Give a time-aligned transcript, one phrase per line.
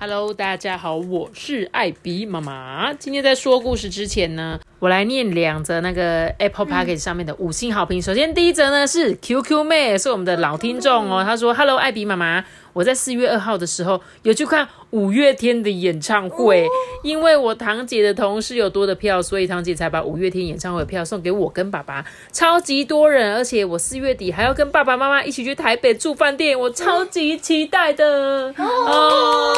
[0.00, 2.94] ！Hello，大家好，我是艾比妈妈。
[2.94, 8.00] 今天在说故事之前呢，我来念两则那个 Apple p o c k e t 上面的五星好评。
[8.00, 11.24] 首先第一则呢是 QQ 妹，是我们的老听众哦。
[11.24, 16.68] 她说：“Hello，艾比妈妈，我在四月二号的时候有去看五月天的演唱会，
[17.02, 28.54] 因为我堂姐的同事有多的票，所以堂姐才把五月天演唱会的票送给我跟爸爸，超级多人，而且我四月底还要跟爸爸妈妈一起去台北住饭店，我超级期待的。
[28.56, 29.54] 哦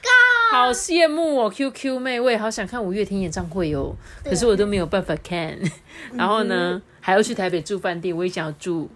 [0.00, 0.52] God！
[0.52, 5.58] 好羡慕哦，QQ 妹，我也好想看五月天演唱会哦，可是我都没有办法看。
[6.14, 8.90] 然后呢，还要去台北住饭店，我也想要住，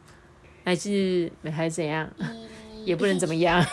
[0.65, 2.09] 还是还是怎样，
[2.85, 3.65] 也不能怎么样。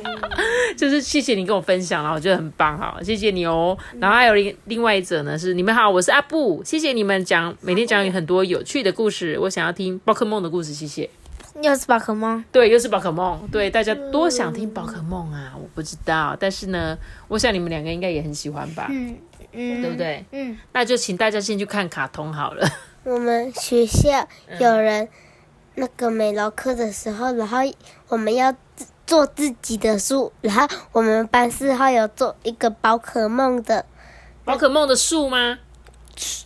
[0.76, 3.76] 就是谢谢你跟我分享了，我觉得很棒哈，谢谢你哦。
[3.98, 11.10] 然后还有另另外一则呢，是你们好，我是阿布，谢谢你们讲每天讲很多有趣的故事，我想要听宝可梦的故事，谢谢。
[11.62, 13.46] 又是宝可梦，对，又是宝可梦。
[13.50, 15.52] 对，大家多想听宝可梦啊！
[15.56, 16.96] 我不知道，但是呢，
[17.28, 19.16] 我想你们两个应该也很喜欢吧，嗯
[19.52, 20.24] 嗯，对不对？
[20.30, 22.66] 嗯，那就请大家先去看卡通好了。
[23.02, 24.28] 我们学校
[24.60, 25.08] 有人
[25.74, 27.58] 那个美劳课的时候，然后
[28.08, 33.84] 我们要自做自己的书，然后我们班四号有做一个宝可梦的
[34.44, 35.58] 宝可梦的树吗？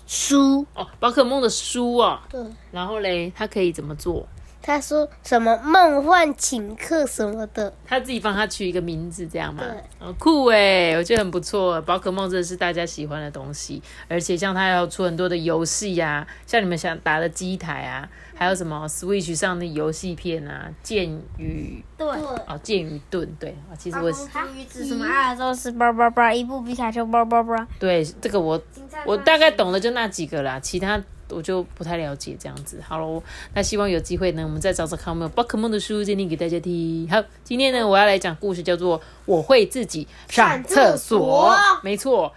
[0.06, 2.18] 书，哦，宝可梦的书哦。
[2.30, 2.40] 对，
[2.72, 4.26] 然后嘞，它可以怎么做？
[4.66, 9.62] 他说什么梦幻请客什么的，他自己帮他取一个名字，这样吗？
[9.62, 11.78] 对哦，酷哎，我觉得很不错。
[11.82, 22.18] 宝可梦真的是大家喜欢的东西，而且像它要出很多的游戏呀，像你们想打的机台啊，还有什么 Switch 上的游戏片啊，剑与盾。
[22.18, 24.24] 哦剑与盾，对，哦其实我是
[24.56, 27.68] 鱼子什么啊，都是叭叭叭，一部皮卡丘叭叭叭。
[27.78, 28.58] 对这个我
[29.04, 32.80] 我大概懂的就那几个啦，其他我就不太了解这样子。
[32.86, 33.22] 好喽，
[33.54, 37.08] 那希望有机会呢，我们再找找看有没有宝可梦的书再念给大家听。
[37.10, 41.50] 好，今天呢，我要来讲故事，叫做《我会自己上厕所》。
[41.82, 42.32] 没错，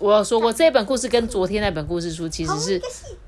[0.00, 2.80] 我有说过这本故事跟昨天那本故事书其实是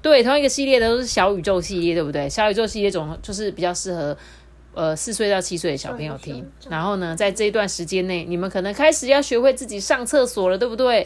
[0.02, 2.28] 对同一个系列的，都是小宇宙系列，对不对？
[2.28, 4.16] 小宇宙系列总就是比较适合。
[4.72, 11.04] 呃，四岁到七岁的小朋友听，然后呢，在这一段时间内，你们可能开始要学会自己上厕所了，对不对？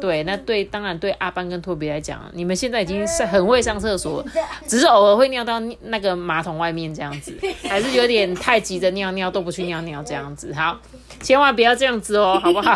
[0.00, 4.32] 对，那对，当然对阿班跟托比来讲，你们现在已经是很会上厕所 了，
[4.66, 7.36] 只是偶尔会尿到那个马桶外面这样子，
[7.68, 10.52] 还是有点太急着尿尿都不去尿尿这样子。
[10.54, 10.80] 好，
[11.20, 12.74] 千万不要这样子哦， 好不好？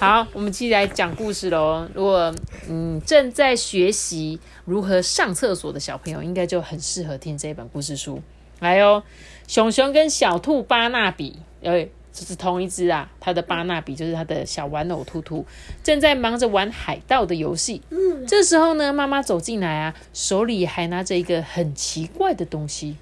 [0.00, 1.86] 好，我们继续来讲故事喽。
[1.94, 2.34] 如果
[2.68, 8.20] 嗯正在学习如何上厕所的小朋友，应该就很适合听这本故事书。
[8.60, 9.02] 来哦，
[9.48, 13.10] 熊熊跟小兔巴纳比，呃，这是同一只啊。
[13.18, 15.44] 它的巴纳比就是它的小玩偶兔兔，
[15.82, 17.82] 正在忙着玩海盗的游戏。
[17.90, 22.96] 嗯，这时候呢，妈妈走进来啊，手里还拿着一个很奇怪的东西。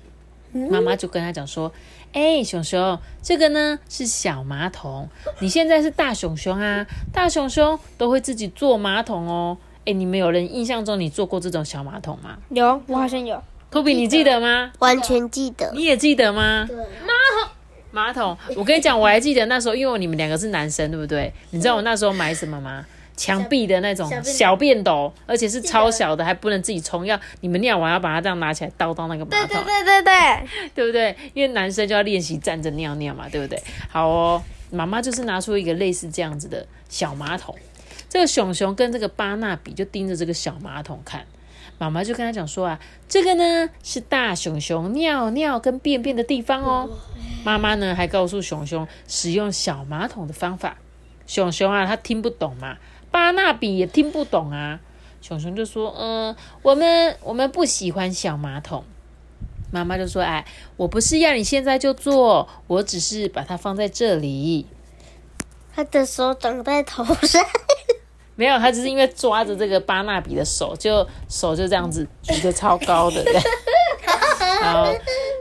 [0.71, 1.71] 妈妈就跟他讲说
[2.15, 5.07] ：“哎、熊熊，这个呢是小马桶。
[5.41, 9.59] 你现在是大熊熊啊，大熊熊都会自己坐马桶哦。
[9.85, 12.39] 哎、你们有人印象中你坐过这种小马桶吗？
[12.49, 13.43] 有，我好像有。
[13.71, 14.73] 托比，你记得吗？
[14.79, 15.71] 完全记得。
[15.75, 16.67] 你也记得吗？
[16.71, 17.13] 马
[17.43, 17.51] 桶，
[17.91, 18.39] 马桶。
[18.57, 21.33] 我跟你讲，我还记得那时候，因为你们两个是男生，对不对？
[21.51, 22.85] 你知道我那时候买什么吗？
[23.17, 31.17] 墙壁的那种小便斗，而且是超小的，还不能自己冲，要你们尿完要把它这样拿起来倒到那个马桶，对对对对， 对不对？
[31.35, 33.61] 因为男生就要练习站着尿尿嘛，对不对？
[33.89, 37.53] 好哦，妈妈就是拿出一个类似这样子的小马桶，
[38.09, 41.27] 这个熊熊跟这个巴纳比就盯着这个小马桶看。
[41.79, 46.91] 妈妈就跟他讲说啊，这个呢是大熊熊尿尿跟便便的地方哦。
[47.45, 50.77] 妈妈呢还告诉熊熊使用小马桶的方法。
[51.27, 52.79] 熊熊啊，他听不懂嘛，
[53.11, 54.81] 巴纳比也听不懂啊。
[55.21, 58.85] 熊熊就说：“嗯、我们我们不喜欢小马桶。”
[59.71, 60.47] 妈妈就说：“哎，
[60.77, 64.67] 我不是要你现在就做，我只是把它放在这里。
[65.75, 67.45] 他的手长在头上，
[68.39, 73.25] 没有，他只是因为抓着这个巴纳比的手，就手就这样子举得超高的。
[74.63, 74.95] 然后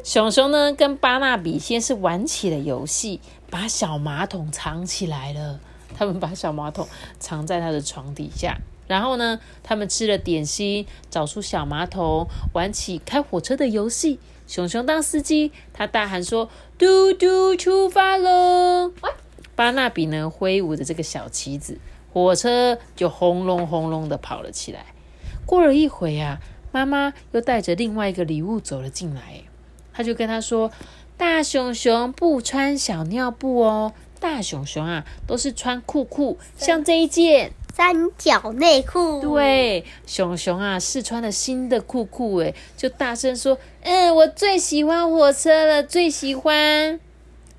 [0.04, 3.22] 熊熊呢跟巴纳比先是玩起了游戏，
[3.52, 5.60] 把小马桶藏起来了。
[5.96, 6.88] 他们把小马桶
[7.20, 8.58] 藏在他的床底下。
[8.88, 14.20] 然后呢，他们吃了点心，找出小马桶，玩起开火车的游戏。
[14.48, 16.50] 熊熊当司机，他大喊说
[16.80, 18.92] ：“嘟嘟，出发喽！”
[19.56, 21.80] 巴纳比呢挥舞着这个小旗子，
[22.18, 24.86] 火火车就轰隆轰隆的跑了起来。
[25.46, 26.40] 过了一会啊，
[26.72, 29.44] 妈妈又带着另外一个礼物走了进来，
[29.94, 30.72] 她就跟他说
[31.16, 43.56] ：“大熊熊不穿小尿布哦，大熊熊啊都是穿裤裤，像这一件。”三角内裤，对，熊熊啊，试穿了新的裤裤，哎，就大声说
[43.86, 47.00] ：“嗯，我最喜欢火车了，最喜欢。”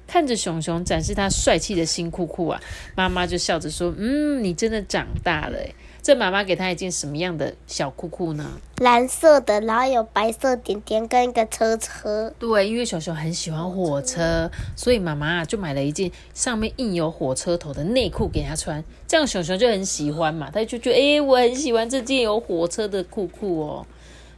[0.08, 2.60] 看着熊熊展示他帅气的新裤裤啊，
[2.96, 5.72] 妈妈就笑着说：“嗯，你真的长大了。”哎。
[6.00, 8.58] 这妈妈给他一件什么样的小裤裤呢？
[8.78, 12.32] 蓝色的，然后有白色点点跟一个车车。
[12.38, 18.82] 对，因为熊熊很喜欢火车，所以妈妈就买了一件上面印有火车头的内裤给他穿。
[19.06, 23.86] 这样熊熊就很喜欢嘛，他就觉得哎，我很喜欢这件有火车的裤裤哦。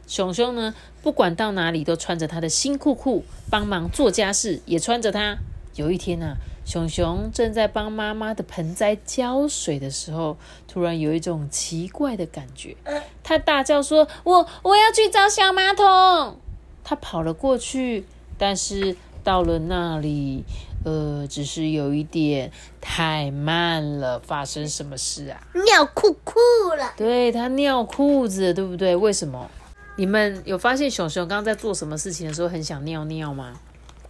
[0.07, 5.37] 熊熊呢，不管到哪里都穿着他的新裤裤，帮忙做家事也穿着它。
[5.75, 6.37] 有一天啊。
[6.63, 10.37] 熊熊正在帮妈妈的盆栽浇水的时候，
[10.67, 12.77] 突然有一种奇怪的感觉。
[13.23, 16.37] 他大叫说：“我我要去找小马桶！”
[16.83, 18.05] 他跑了过去，
[18.37, 20.45] 但是到了那里，
[20.85, 24.19] 呃，只是有一点太慢了。
[24.19, 25.41] 发生什么事啊？
[25.65, 26.39] 尿裤裤
[26.77, 26.93] 了。
[26.95, 28.95] 对他尿裤子，对不对？
[28.95, 29.49] 为什么？
[29.97, 33.59] 你们有发现熊熊刚刚在做什么事情的时候很想尿尿吗？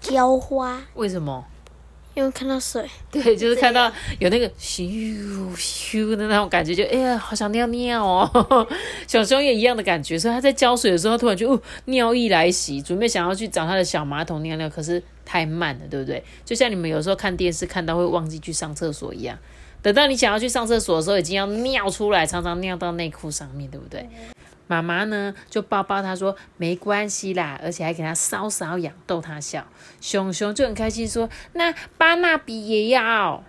[0.01, 0.81] 浇花。
[0.95, 1.45] 为什么？
[2.13, 3.89] 因为看到水，对，就是看到
[4.19, 4.83] 有那个咻
[5.55, 8.67] 咻的那种感觉，就哎呀，好想尿尿哦。
[9.07, 16.21] 小熊也一样的感觉，所以他在浇水的时候，突然就哦，尿意来袭，准备想要去找他的小马桶尿尿，可是太慢了，对不对？
[16.43, 19.37] 就像你们有时候看电视看到会忘记去上厕所一样，
[19.81, 24.05] 等到你想要去上厕所的时候，已经要尿出来，常常尿到内裤上面，对不对？
[24.71, 29.67] 妈妈呢就抱抱他说没关系啦，而且还给他搔搔痒逗他笑。
[29.99, 33.43] 熊熊就很开心说那巴纳比也要。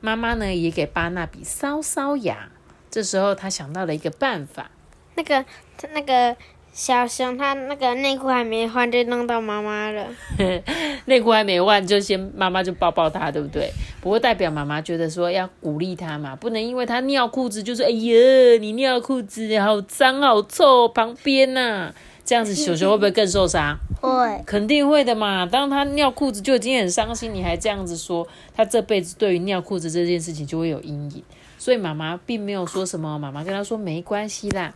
[0.00, 2.48] 妈妈呢也给巴纳比搔搔痒。
[2.90, 4.70] 这时候他想到了一个办法，
[5.14, 5.44] 那个
[5.92, 6.34] 那个。
[6.72, 10.06] 小熊他那个内裤还没换就弄到妈妈了，
[11.04, 13.70] 内裤还没换就先妈妈就抱抱他，对不对？
[14.00, 18.14] 不过代表妈妈觉得说要鼓励他嘛，不能因为他尿裤子就说哎呀
[18.58, 21.92] 你尿裤子好脏好臭旁边呐，
[22.24, 23.76] 这样子熊熊会不会更受伤？
[24.00, 25.44] 会，肯定会的嘛。
[25.44, 28.26] 当他尿裤子就已经很伤心，你还这样子说，
[28.56, 31.22] 他这辈子对于尿裤子这件事情就会有阴影。
[31.58, 34.72] 所以妈妈并没有说什么，妈妈跟他说没关系啦。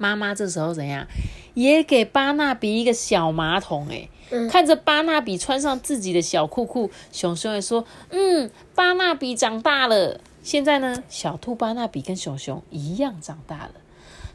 [0.00, 1.06] 妈妈这时候怎样，
[1.52, 4.08] 也给巴纳比一个小马桶哎，
[4.48, 13.72] 看着巴纳比穿上自己的小裤裤，熊熊也说：“嗯，巴纳比长大了。”现在呢，小兔巴纳比跟熊熊一样长大了。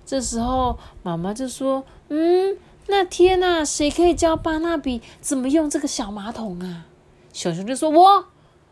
[0.05, 6.85] 这时候妈妈就说：“嗯，那天呐，谁可以教巴纳比怎么用这个小马桶啊？”
[7.33, 8.25] 熊熊就说：“我，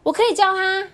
[0.04, 0.88] 我可以教他，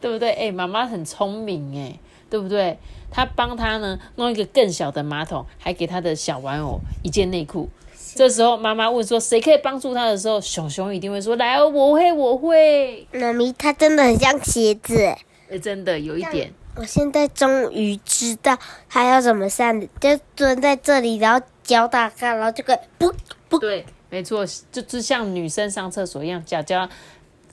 [0.00, 2.78] 对不对？”哎，妈妈很聪明哎，对不对？
[3.10, 7.68] 他帮他呢弄一个更小的马桶，还给他的小玩偶一件内裤。
[8.14, 15.14] 这时候妈妈问说：“谁可以帮助他的时候？”熊熊一定会说：“来哦，我会，我会。”妈咪，他真的很像鞋子，
[15.50, 16.52] 哎，真的有一点。
[16.76, 18.56] 我现在终于知道
[18.88, 23.12] 他要怎么上，就蹲在这里，然后脚打开，然后就可不
[23.48, 26.88] 不对，没错，就是像女生上厕所一样，脚脚。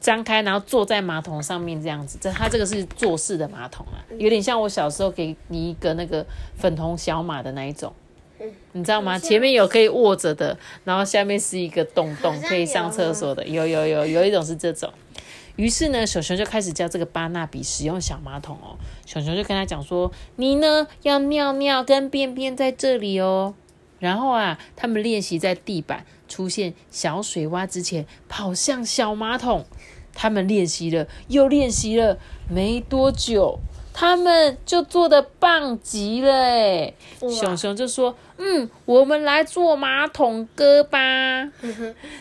[0.05, 6.23] 张开，然后坐在马桶上面这样子，这它这个是坐式的马桶啊，有点像我小时候给你一个那个
[6.55, 7.91] 粉红小马的那一种，
[8.73, 9.17] 你知道吗？
[9.17, 14.93] 前面有可以握着的，然后下面是一个洞洞，可以上厕所的，有有有有一种是这种。
[15.55, 18.77] 于是呢，小熊就开始教这个巴纳比使用小马桶哦。
[19.07, 23.55] 小熊就跟他讲说：“你呢要尿尿跟便便在这里哦。”
[23.97, 29.65] 然后啊，他们练习在地板出现小水洼之前跑向小马桶。
[30.15, 32.17] 他们练习了，又练习了，
[32.49, 33.59] 没多久，
[33.93, 36.93] 他们就做的棒极了哎！
[37.19, 40.99] 熊熊就说：“嗯，我们来做马桶歌吧，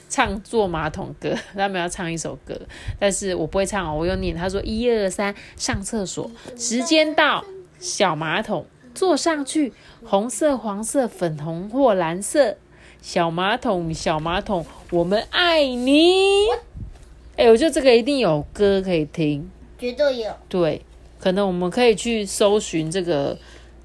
[0.08, 1.34] 唱做马桶歌。
[1.54, 2.60] 他们要唱一首歌，
[2.98, 4.36] 但是我不会唱哦，我用念。
[4.36, 7.44] 他说：一二三，上厕所，时间到，
[7.80, 9.72] 小马桶坐上去，
[10.04, 12.56] 红色、黄色、粉红或蓝色，
[13.02, 16.46] 小马桶，小马桶，我们爱你。”
[17.36, 20.32] 哎，我觉得这个一定有歌可以听，绝对有。
[20.48, 20.80] 对，
[21.18, 23.36] 可能我们可以去搜寻这个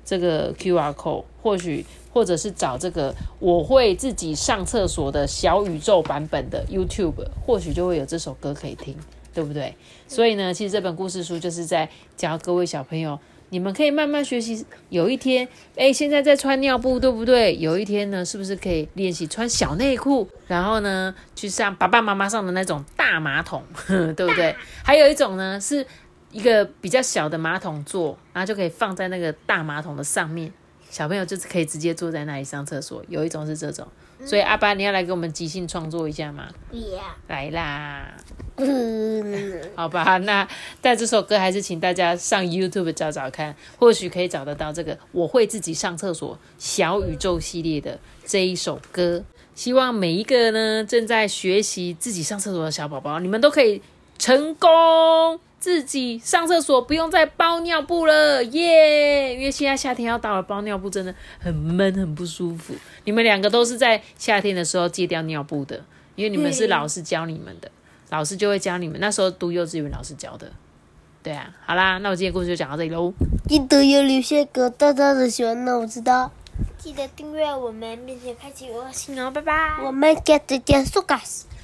[0.05, 8.95] 这个 Q R code，或许或者是找这个我会自己上厕所的小宇宙版本的 YouTube，或许就会有这首歌可以听，
[9.33, 9.73] 对不对？
[10.07, 13.19] 所以呢，其实这本故事书就是在教各位小朋友。
[13.49, 14.65] 你们可以慢慢学习。
[14.89, 17.55] 有一天，哎，现在在穿尿布，对不对？
[17.57, 20.27] 有一天呢，是不是可以练习穿小内裤？
[20.47, 23.63] 然后呢，去上爸爸妈妈上的那种大马桶，
[24.15, 24.55] 对不对？
[24.83, 25.85] 还有一种呢，是
[26.31, 30.51] 一个比较小的马桶座，然后就可以放在那个大马桶的上面，
[30.89, 33.03] 小朋友就是可以直接坐在那里上厕所。
[33.07, 33.87] 有一种是这种，
[34.25, 36.47] 所以阿爸你要来给我们即兴创作一下吗？
[37.27, 38.13] 来啦，
[38.55, 40.47] 嗯， 好吧，那
[40.81, 49.23] 但这首歌还是请大家上 YouTube 找找看，或许可以找得到这个我会自己上厕所小宇宙系列的这一首歌。
[49.55, 53.81] 希望每一个呢正在学习自己上厕所的小宝宝，你们都可以
[54.19, 59.33] 成功自己上厕所，不用再包尿布了，耶！
[59.35, 62.75] 因为现在夏天要到了，包尿布真的很闷，很不舒服。
[63.05, 65.83] 你们两个都是在夏天的时候戒掉尿布的，
[66.15, 67.71] 因为你们是老师教你们的，
[68.09, 68.99] 老师就会教你们。
[68.99, 70.51] 那时候读幼稚园，老师教的。
[71.23, 73.11] 对啊，好啦，那我今天故事就讲到这里喽。
[73.47, 76.31] 记得要留下个大大的喜欢呢，我知道。
[76.77, 79.53] 记得订阅我们，并且开启我心哦，拜拜。
[79.83, 81.43] 我们 get 点数 guys，